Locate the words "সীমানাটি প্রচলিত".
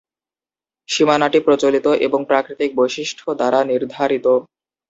0.89-1.87